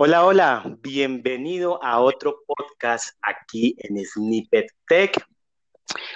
[0.00, 5.26] Hola, hola, bienvenido a otro podcast aquí en Snippet Tech.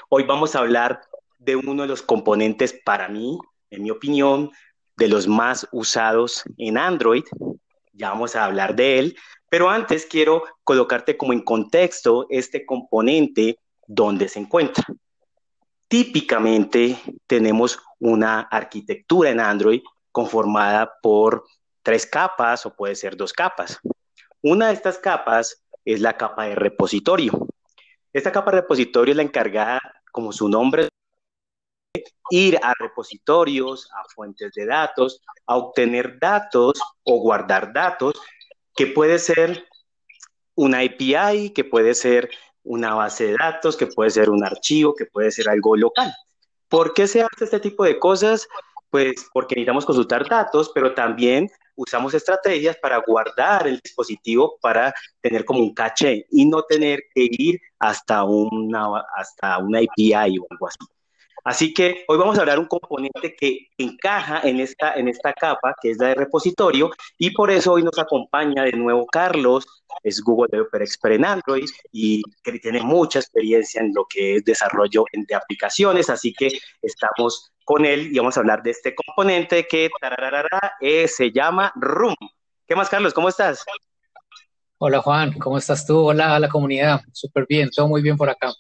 [0.09, 1.01] Hoy vamos a hablar
[1.41, 3.41] de uno de los componentes para mí,
[3.71, 4.53] en mi opinión,
[4.97, 7.25] de los más usados en Android.
[7.93, 9.17] Ya vamos a hablar de él,
[9.49, 13.59] pero antes quiero colocarte como en contexto este componente
[13.89, 14.85] donde se encuentra.
[15.89, 16.97] Típicamente
[17.27, 21.43] tenemos una arquitectura en Android conformada por
[21.83, 23.79] tres capas o puede ser dos capas.
[24.43, 27.47] Una de estas capas es la capa de repositorio.
[28.13, 29.81] Esta capa de repositorio es la encargada,
[30.11, 30.89] como su nombre,
[31.95, 38.21] de ir a repositorios, a fuentes de datos, a obtener datos o guardar datos,
[38.75, 39.67] que puede ser
[40.55, 42.31] una API, que puede ser
[42.65, 46.13] una base de datos, que puede ser un archivo, que puede ser algo local.
[46.69, 48.49] ¿Por qué se hace este tipo de cosas?
[48.91, 55.45] Pues porque necesitamos consultar datos, pero también usamos estrategias para guardar el dispositivo para tener
[55.45, 60.69] como un caché y no tener que ir hasta una, hasta una API o algo
[60.69, 60.79] así.
[61.45, 65.75] Así que hoy vamos a hablar un componente que encaja en esta, en esta capa,
[65.81, 69.67] que es la de repositorio, y por eso hoy nos acompaña de nuevo Carlos,
[70.03, 74.45] es Google Developer Expert en Android y que tiene mucha experiencia en lo que es
[74.45, 79.67] desarrollo de aplicaciones, así que estamos con él y vamos a hablar de este componente
[79.67, 79.89] que
[80.81, 82.17] eh, se llama Room.
[82.67, 83.15] ¿Qué más, Carlos?
[83.15, 83.65] ¿Cómo estás?
[84.79, 85.33] Hola, Juan.
[85.39, 85.99] ¿Cómo estás tú?
[85.99, 87.01] Hola a la comunidad.
[87.13, 88.53] Súper bien, todo muy bien por acá.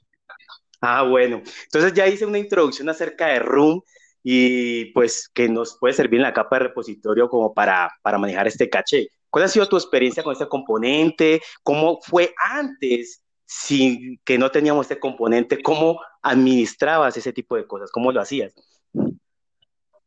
[0.80, 1.42] Ah, bueno.
[1.64, 3.82] Entonces ya hice una introducción acerca de Room
[4.22, 8.46] y pues que nos puede servir en la capa de repositorio como para, para manejar
[8.46, 9.08] este caché.
[9.32, 11.40] ¿Cuál ha sido tu experiencia con este componente?
[11.62, 15.62] ¿Cómo fue antes sin que no teníamos este componente?
[15.62, 17.90] ¿Cómo administrabas ese tipo de cosas?
[17.90, 18.52] ¿Cómo lo hacías?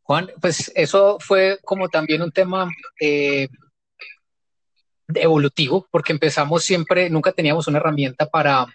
[0.04, 2.70] Juan, pues eso fue como también un tema
[3.02, 3.48] eh,
[5.08, 8.68] evolutivo, porque empezamos siempre, nunca teníamos una herramienta para,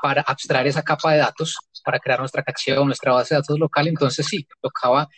[0.00, 3.88] para abstraer esa capa de datos, para crear nuestra canción, nuestra base de datos local.
[3.88, 5.08] Entonces sí, tocaba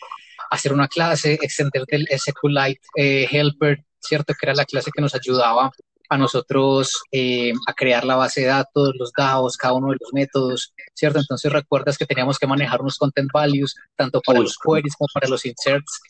[0.51, 4.35] hacer una clase, extender del SQLite eh, Helper, ¿cierto?
[4.35, 5.71] Que era la clase que nos ayudaba
[6.09, 10.13] a nosotros eh, a crear la base de datos, los DAOs, cada uno de los
[10.13, 11.21] métodos, ¿cierto?
[11.21, 15.29] Entonces recuerdas que teníamos que manejar unos content values, tanto para los queries como para
[15.29, 16.01] los inserts.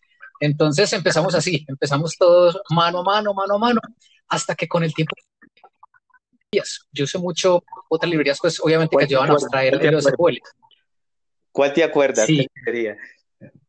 [0.41, 3.81] Entonces empezamos así, empezamos todos mano a mano, mano a mano,
[4.29, 5.15] hasta que con el tiempo
[6.93, 10.39] yo usé mucho otras librerías, pues obviamente que ayudaban a extraer los SQL.
[11.53, 12.27] ¿Cuál te acuerdas?
[12.27, 12.47] Sí.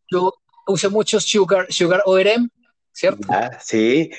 [0.10, 0.34] Yo
[0.68, 2.50] usé muchos Sugar, Sugar ORM,
[2.92, 3.28] ¿cierto?
[3.30, 4.12] Ah, sí,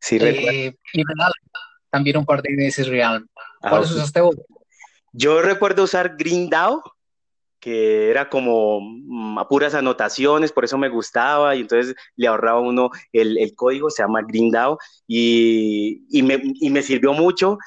[0.00, 1.02] sí, eh, y
[1.90, 3.26] también un par de veces Real.
[3.62, 4.36] Ah, ¿Cuáles usaste vos?
[5.12, 6.82] Yo recuerdo usar GreenDAO,
[7.58, 12.60] que era como mm, a puras anotaciones, por eso me gustaba, y entonces le ahorraba
[12.60, 17.58] uno el, el código, se llama GreenDAO, y, y, me, y me sirvió mucho.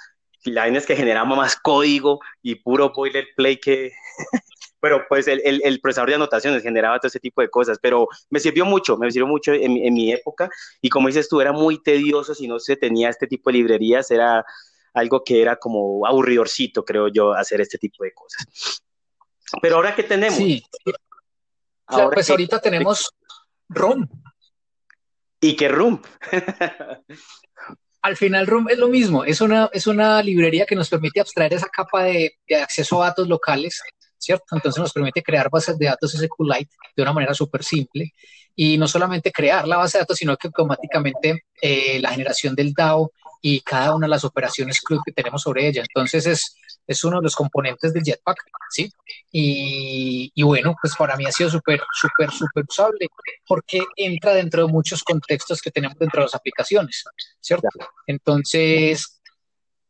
[0.46, 3.92] La vaina es que generaba más código y puro boilerplate que,
[4.80, 8.08] pero pues el, el, el, procesador de anotaciones generaba todo ese tipo de cosas, pero
[8.30, 10.50] me sirvió mucho, me sirvió mucho en, en, mi época
[10.82, 14.10] y como dices tú, era muy tedioso si no se tenía este tipo de librerías,
[14.12, 14.46] era
[14.94, 18.46] algo que era como aburridorcito, creo yo, hacer este tipo de cosas.
[19.62, 20.38] Pero ahora qué tenemos?
[20.38, 20.64] Sí,
[21.88, 23.12] ahora pues ahorita tenemos
[23.70, 24.08] ROM.
[25.42, 26.02] ¿Y qué ROM?
[28.02, 31.54] Al final ROM es lo mismo, es una, es una librería que nos permite abstraer
[31.54, 33.82] esa capa de, de acceso a datos locales
[34.20, 34.46] ¿cierto?
[34.52, 38.14] Entonces nos permite crear bases de datos SQLite de una manera súper simple
[38.56, 42.74] y no solamente crear la base de datos, sino que automáticamente eh, la generación del
[42.74, 45.82] DAO y cada una de las operaciones que tenemos sobre ella.
[45.82, 48.38] Entonces es, es uno de los componentes del Jetpack,
[48.70, 48.92] ¿sí?
[49.32, 53.08] Y, y bueno, pues para mí ha sido súper, súper, súper usable
[53.48, 57.04] porque entra dentro de muchos contextos que tenemos dentro de las aplicaciones,
[57.40, 57.70] ¿cierto?
[58.08, 59.19] Entonces,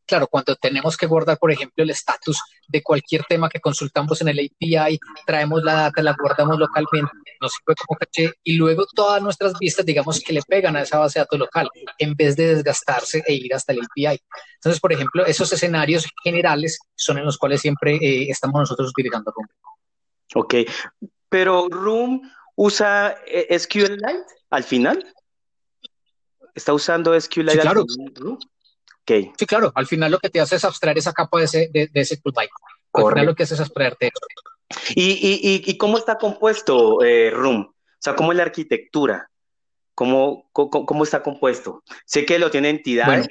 [0.09, 4.30] claro, cuando tenemos que guardar, por ejemplo, el estatus de cualquier tema que consultamos en
[4.30, 9.22] el API, traemos la data, la guardamos localmente, nos sirve como caché y luego todas
[9.22, 11.69] nuestras vistas, digamos que le pegan a esa base de datos local
[12.00, 14.19] en vez de desgastarse e ir hasta el API.
[14.56, 19.31] Entonces, por ejemplo, esos escenarios generales son en los cuales siempre eh, estamos nosotros utilizando
[19.31, 19.48] Room.
[20.36, 20.56] Ok,
[21.30, 22.22] pero Room
[22.56, 25.13] usa eh, SQLite al final.
[26.56, 27.81] ¿Está usando SQLite sí, claro.
[27.81, 28.38] al final?
[29.10, 29.32] Okay.
[29.40, 31.88] Sí, claro, al final lo que te hace es abstraer esa capa de ese, de,
[31.88, 32.22] de ese.
[32.94, 34.84] Al final lo que hace es abstraerte eso.
[34.94, 37.62] ¿Y, y, y, cómo está compuesto eh, Room?
[37.62, 39.32] O sea, ¿cómo es la arquitectura?
[39.96, 41.84] ¿Cómo, cómo, cómo está compuesto?
[42.06, 43.26] Sé que lo tiene entidades.
[43.26, 43.28] Bueno,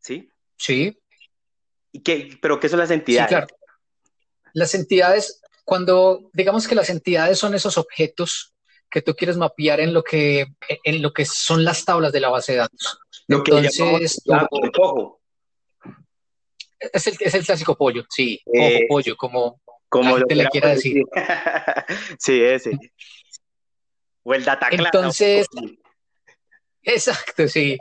[0.00, 0.28] ¿Sí?
[0.56, 0.98] Sí.
[1.92, 3.28] ¿Y qué, ¿Pero qué son las entidades?
[3.28, 3.46] Sí, claro.
[4.52, 8.52] Las entidades, cuando digamos que las entidades son esos objetos
[8.90, 10.46] que tú quieres mapear en lo que,
[10.82, 12.98] en lo que son las tablas de la base de datos.
[13.28, 15.18] Entonces, el pollo.
[16.78, 21.04] Es el, es el clásico pollo, sí, eh, pollo, como, como te le quiera decir.
[22.18, 22.76] sí, ese.
[24.24, 25.46] O el data Entonces,
[26.82, 27.78] exacto, sí.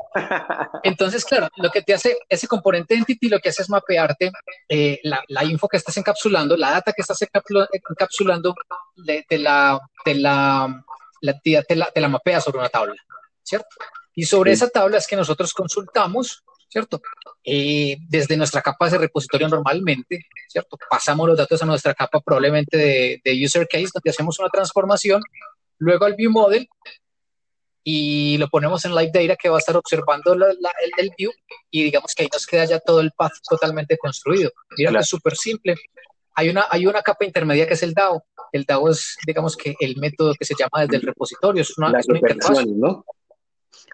[0.83, 4.31] Entonces, claro, lo que te hace ese componente entity, lo que hace es mapearte
[4.69, 8.53] eh, la, la, info que estás encapsulando, la data que estás encapsulando,
[8.97, 10.83] de, la, de la,
[11.21, 12.95] la, te la, te la mapea sobre una tabla,
[13.41, 13.75] ¿cierto?
[14.15, 17.01] Y sobre esa tabla es que nosotros consultamos, ¿cierto?
[17.43, 20.77] Eh, desde nuestra capa de repositorio normalmente, ¿cierto?
[20.89, 25.21] Pasamos los datos a nuestra capa probablemente de, de user case, donde hacemos una transformación,
[25.77, 26.67] luego al view model
[27.83, 30.43] y lo ponemos en live data que va a estar observando el,
[30.97, 31.31] el, view
[31.71, 34.51] y digamos que ahí nos queda ya todo el path totalmente construido.
[34.77, 35.75] Mira que es súper simple.
[36.35, 38.23] Hay una, hay una capa intermedia que es el DAO.
[38.51, 41.61] El DAO es, digamos que el método que se llama desde el repositorio.
[41.61, 42.65] Es una, es una interfaz.
[42.67, 43.03] ¿no?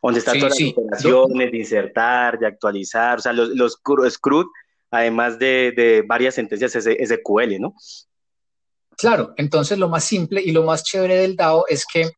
[0.01, 4.45] Donde están todas las operaciones de insertar, de actualizar, o sea, los, los CRUD,
[4.91, 7.73] además de, de, varias sentencias SQL, ¿no?
[8.97, 12.09] Claro, entonces lo más simple y lo más chévere del DAO es que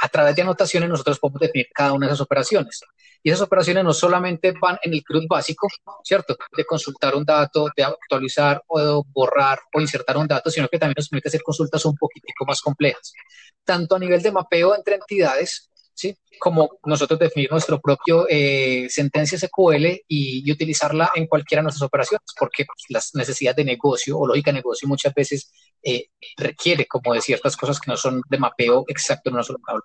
[0.00, 2.80] a través de anotaciones nosotros podemos definir cada una de esas operaciones.
[3.22, 5.66] Y esas operaciones no solamente van en el CRUD básico,
[6.04, 6.36] ¿cierto?
[6.56, 10.78] De consultar un dato, de actualizar o de borrar o insertar un dato, sino que
[10.78, 13.12] también nos permite hacer consultas un poquitico más complejas,
[13.64, 16.16] tanto a nivel de mapeo entre entidades, ¿sí?
[16.38, 22.26] Como nosotros definir nuestro propio eh, sentencia SQL y, utilizarla en cualquiera de nuestras operaciones,
[22.38, 25.50] porque pues, las necesidades de negocio o lógica de negocio muchas veces
[25.82, 29.58] eh, requiere como de ciertas cosas que no son de mapeo exacto en una sola
[29.66, 29.82] tabla.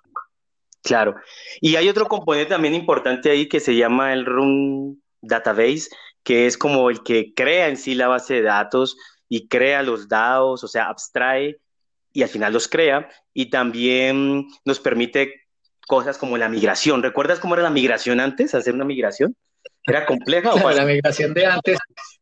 [0.82, 1.14] Claro.
[1.60, 5.88] Y hay otro componente también importante ahí que se llama el Run Database,
[6.22, 8.96] que es como el que crea en sí la base de datos
[9.28, 11.60] y crea los datos, o sea, abstrae
[12.12, 15.41] y al final los crea y también nos permite
[15.86, 17.02] cosas como la migración.
[17.02, 19.36] ¿Recuerdas cómo era la migración antes, hacer una migración?
[19.86, 21.78] ¿Era compleja o La migración de antes,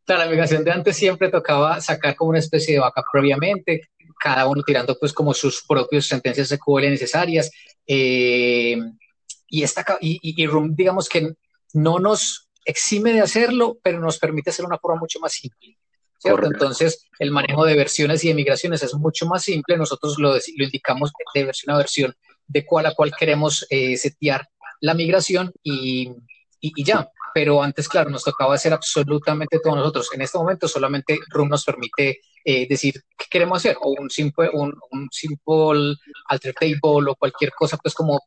[0.07, 4.61] la migración de antes siempre tocaba sacar como una especie de vaca previamente, cada uno
[4.63, 7.51] tirando pues como sus propias sentencias de SQL necesarias.
[7.87, 8.77] Eh,
[9.47, 11.33] y, esta, y, y, Room, digamos que
[11.73, 15.77] no nos exime de hacerlo, pero nos permite hacer una forma mucho más simple.
[16.21, 16.45] ¿Cierto?
[16.45, 19.75] Entonces, el manejo de versiones y de migraciones es mucho más simple.
[19.75, 22.15] Nosotros lo, lo indicamos de versión a versión
[22.47, 24.47] de cuál a cuál queremos eh, setear
[24.81, 26.11] la migración y,
[26.59, 27.09] y, ya.
[27.33, 30.09] Pero antes, claro, nos tocaba hacer absolutamente todo nosotros.
[30.13, 34.49] En este momento solamente Room nos permite eh, decir qué queremos hacer, o un simple,
[34.51, 35.95] un, un simple
[36.27, 38.19] alter table o cualquier cosa, pues como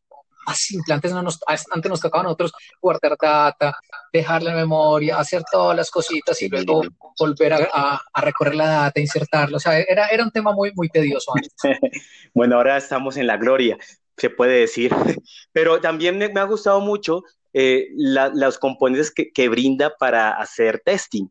[0.52, 0.94] simple.
[0.94, 3.74] Antes, no nos, antes nos tocaba a nosotros guardar data,
[4.12, 6.82] dejar la memoria, hacer todas las cositas y luego
[7.18, 9.56] volver a, a, recorrer la data, insertarla.
[9.56, 11.52] O sea, era, era un tema muy, muy tedioso antes.
[12.34, 13.78] bueno, ahora estamos en la gloria
[14.16, 14.92] se puede decir,
[15.52, 21.28] pero también me, ha gustado mucho eh, los componentes que, brinda para hacer testing.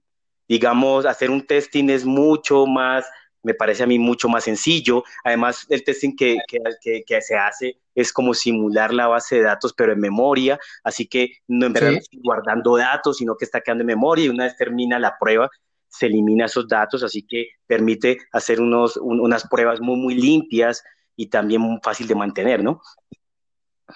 [0.48, 3.06] Digamos, hacer un testing es mucho más,
[3.44, 5.04] me parece a mí mucho más sencillo.
[5.24, 9.94] Además, el testing que, que, se hace es como simular la base de datos, pero
[9.94, 14.26] en memoria, así que no en verdad guardando datos, sino que está quedando en memoria
[14.26, 15.50] y una vez termina la prueba,
[15.88, 20.84] se elimina esos datos, así que permite hacer unos, unas pruebas muy, muy limpias
[21.16, 22.82] y también muy fácil de mantener, ¿no?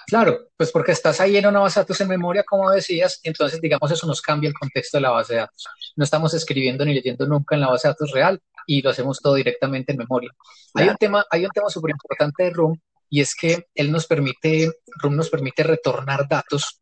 [0.06, 3.60] Claro, pues porque estás ahí en una base de datos en memoria, como decías, entonces
[3.60, 5.66] digamos eso nos cambia el contexto de la base de datos.
[5.96, 9.20] No estamos escribiendo ni leyendo nunca en la base de datos real y lo hacemos
[9.20, 10.30] todo directamente en memoria.
[10.76, 14.06] Hay un tema, hay un tema súper importante de Room y es que él nos
[14.06, 14.70] permite,
[15.02, 16.82] Room nos permite retornar datos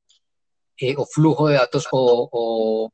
[0.78, 2.92] eh, o flujo de datos o, o,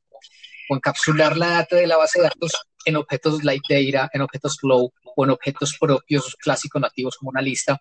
[0.69, 2.51] o encapsular la data de la base de datos
[2.85, 7.41] en objetos light data, en objetos flow o en objetos propios clásicos nativos como una
[7.41, 7.79] lista,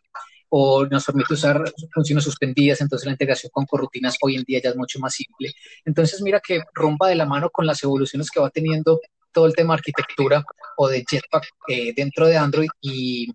[0.48, 1.62] o nos permite usar
[1.92, 5.52] funciones suspendidas, entonces la integración con corrutinas hoy en día ya es mucho más simple.
[5.84, 9.00] Entonces mira que rompa de la mano con las evoluciones que va teniendo
[9.32, 10.44] todo el tema de arquitectura
[10.76, 13.28] o de Jetpack eh, dentro de Android y,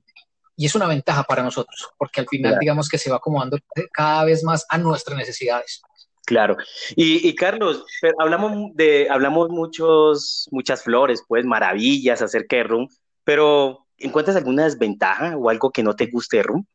[0.58, 3.58] y, es una ventaja para nosotros, porque al final digamos que se va acomodando
[3.94, 5.82] cada vez más a nuestras necesidades.
[6.26, 6.58] Claro.
[6.96, 7.86] Y, y, Carlos,
[8.18, 12.90] hablamos de, hablamos muchos, muchas flores, pues maravillas acerca de Room,
[13.24, 16.68] pero ¿encuentras alguna desventaja o algo que no te guste de Room?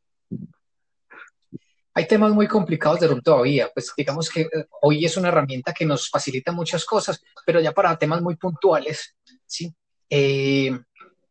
[1.94, 4.49] Hay temas muy complicados de Room todavía, pues digamos que eh,
[4.82, 9.16] hoy es una herramienta que nos facilita muchas cosas, pero ya para temas muy puntuales,
[9.47, 9.73] ¿sí?
[10.09, 10.70] Eh,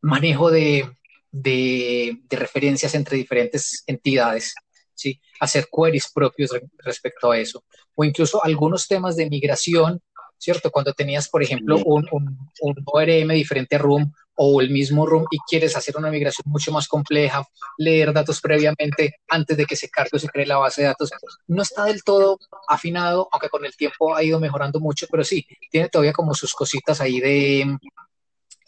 [0.01, 0.89] manejo de,
[1.32, 4.54] de, de referencias entre diferentes entidades,
[4.94, 5.20] ¿sí?
[5.39, 7.63] hacer queries propios respecto a eso,
[7.96, 10.01] o incluso algunos temas de migración,
[10.38, 10.72] ¿cierto?
[10.72, 15.25] Cuando tenías, por ejemplo, un, un, un ORM diferente a Room o el mismo room
[15.31, 17.43] y quieres hacer una migración mucho más compleja,
[17.77, 21.12] leer datos previamente antes de que se cargue o se cree la base de datos,
[21.48, 25.46] no está del todo afinado, aunque con el tiempo ha ido mejorando mucho, pero sí,
[25.69, 27.77] tiene todavía como sus cositas ahí de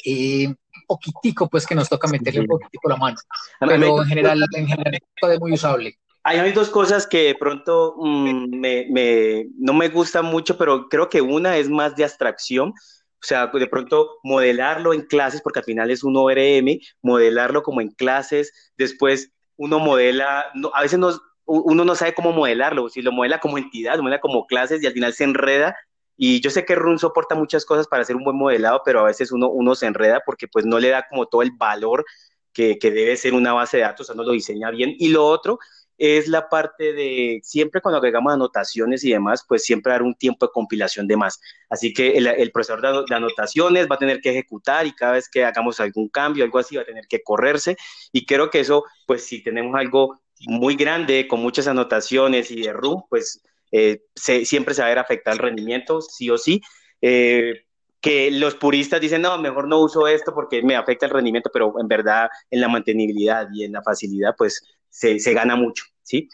[0.04, 0.54] eh,
[0.86, 3.18] poquitico, pues que nos toca meterle un poquitico la mano.
[3.62, 5.98] Pero en general, en general, es muy usable.
[6.24, 11.22] Hay dos cosas que de pronto mm, me, no me gustan mucho, pero creo que
[11.22, 12.74] una es más de abstracción.
[13.22, 17.80] O sea, de pronto modelarlo en clases, porque al final es un ORM, modelarlo como
[17.80, 21.00] en clases, después uno modela, a veces
[21.46, 24.88] uno no sabe cómo modelarlo, si lo modela como entidad, lo modela como clases y
[24.88, 25.76] al final se enreda.
[26.18, 29.06] Y yo sé que Run soporta muchas cosas para hacer un buen modelado, pero a
[29.06, 32.06] veces uno, uno se enreda porque pues no le da como todo el valor
[32.54, 34.96] que, que debe ser una base de datos, o sea, no lo diseña bien.
[34.98, 35.60] Y lo otro
[36.02, 40.48] es la parte de siempre cuando agregamos anotaciones y demás, pues siempre dar un tiempo
[40.48, 41.40] de compilación de más.
[41.70, 45.46] Así que el, procesador de, anotaciones va a tener que ejecutar y cada vez que
[45.46, 47.78] hagamos algún cambio, algo así, va a tener que correrse.
[48.12, 52.74] Y creo que eso, pues si tenemos algo muy grande con muchas anotaciones y de
[52.74, 56.62] room, pues eh, siempre se va a ver afectar el rendimiento, sí o sí.
[57.00, 57.66] Eh,
[58.02, 61.76] que los puristas dicen, no, mejor no uso esto porque me afecta el rendimiento, pero
[61.80, 66.30] en verdad en la mantenibilidad y en la facilidad, pues se, se gana mucho, ¿sí?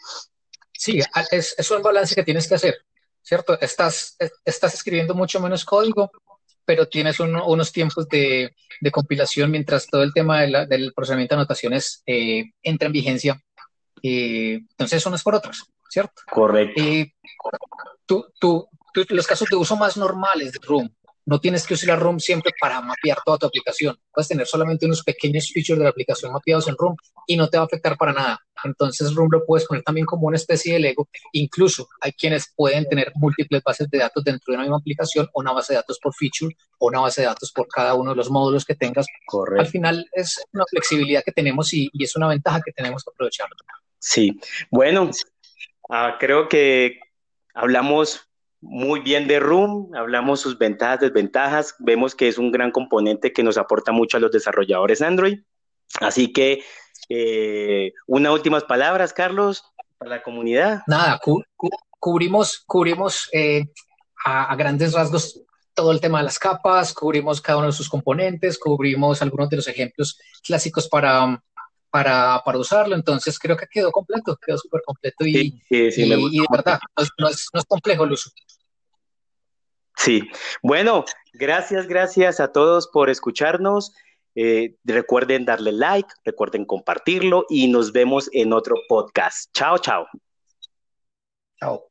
[0.72, 2.76] Sí, es, es, un balance que tienes que hacer,
[3.22, 3.58] ¿cierto?
[3.60, 6.10] Estás, estás escribiendo mucho menos código,
[6.64, 11.34] pero tienes unos tiempos de, de, compilación mientras todo el tema de la, del procesamiento
[11.34, 13.42] de anotaciones eh, entra en vigencia.
[14.02, 16.22] Eh, entonces, unos por otros, ¿cierto?
[16.30, 16.80] Correcto.
[16.80, 17.14] Eh,
[18.06, 18.68] tú, tú,
[19.08, 20.94] los casos de uso más normales de Room,
[21.28, 23.98] no tienes que usar Room siempre para mapear toda tu aplicación.
[24.10, 27.58] Puedes tener solamente unos pequeños features de la aplicación mapeados en Room y no te
[27.58, 28.40] va a afectar para nada.
[28.64, 31.06] Entonces Room lo puedes poner también como una especie de Lego.
[31.32, 35.40] Incluso hay quienes pueden tener múltiples bases de datos dentro de una misma aplicación, o
[35.40, 38.16] una base de datos por feature, o una base de datos por cada uno de
[38.16, 39.06] los módulos que tengas.
[39.26, 39.60] Correcto.
[39.60, 43.48] Al final es una flexibilidad que tenemos y, es una ventaja que tenemos que aprovechar.
[43.98, 45.10] Sí, bueno,
[45.90, 47.00] ah, creo que
[47.52, 48.27] hablamos
[48.60, 53.42] muy bien de Room, hablamos sus ventajas, desventajas, vemos que es un gran componente que
[53.42, 55.40] nos aporta mucho a los desarrolladores Android.
[56.00, 56.62] Así que,
[57.08, 59.64] eh, unas últimas palabras, Carlos,
[59.96, 60.82] para la comunidad.
[60.86, 61.20] Nada,
[61.98, 63.64] cubrimos, cubrimos eh,
[64.24, 65.40] a, grandes rasgos
[65.74, 69.56] todo el tema de las capas, cubrimos cada uno de sus componentes, cubrimos algunos de
[69.56, 71.40] los ejemplos clásicos para,
[71.90, 72.94] para, para usarlo.
[72.94, 77.66] Entonces creo que quedó completo, quedó súper completo y, de verdad, no es, no es,
[77.66, 78.30] complejo el uso.
[79.96, 80.22] Sí,
[80.62, 83.92] bueno, gracias, gracias a todos por escucharnos.
[84.34, 89.50] Eh, recuerden darle like, recuerden compartirlo y nos vemos en otro podcast.
[89.52, 90.06] Chao, chao.
[91.58, 91.88] Chao.